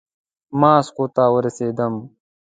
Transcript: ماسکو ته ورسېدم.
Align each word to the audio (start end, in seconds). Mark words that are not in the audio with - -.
ماسکو 0.59 1.03
ته 1.15 1.23
ورسېدم. 1.33 1.93